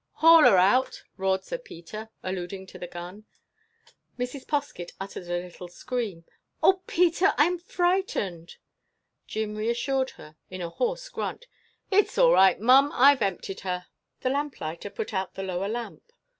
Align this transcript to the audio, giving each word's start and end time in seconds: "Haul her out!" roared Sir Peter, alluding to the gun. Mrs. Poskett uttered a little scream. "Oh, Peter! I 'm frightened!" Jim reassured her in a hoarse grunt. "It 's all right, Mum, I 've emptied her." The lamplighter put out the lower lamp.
"Haul 0.13 0.41
her 0.45 0.57
out!" 0.57 1.03
roared 1.15 1.43
Sir 1.43 1.59
Peter, 1.59 2.09
alluding 2.23 2.65
to 2.65 2.79
the 2.79 2.87
gun. 2.87 3.25
Mrs. 4.17 4.47
Poskett 4.47 4.93
uttered 4.99 5.27
a 5.29 5.43
little 5.45 5.67
scream. 5.67 6.25
"Oh, 6.63 6.81
Peter! 6.87 7.35
I 7.37 7.45
'm 7.45 7.59
frightened!" 7.59 8.55
Jim 9.27 9.55
reassured 9.55 10.09
her 10.17 10.37
in 10.49 10.59
a 10.63 10.69
hoarse 10.71 11.07
grunt. 11.07 11.45
"It 11.91 12.09
's 12.09 12.17
all 12.17 12.31
right, 12.33 12.59
Mum, 12.59 12.89
I 12.95 13.13
've 13.15 13.21
emptied 13.21 13.59
her." 13.59 13.85
The 14.21 14.31
lamplighter 14.31 14.89
put 14.89 15.13
out 15.13 15.35
the 15.35 15.43
lower 15.43 15.67
lamp. 15.67 16.01